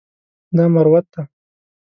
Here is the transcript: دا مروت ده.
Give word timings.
دا 0.55 0.65
مروت 0.73 1.05
ده. 1.13 1.21